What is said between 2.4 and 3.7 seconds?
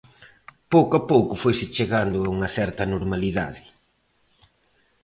certa normalidade.